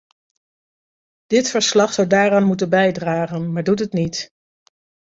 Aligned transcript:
Dit 1.27 1.49
verslag 1.49 1.93
zou 1.93 2.07
daaraan 2.07 2.43
moeten 2.43 2.69
bijdragen, 2.69 3.51
maar 3.53 3.63
doet 3.63 3.79
het 3.79 3.93
niet. 3.93 4.31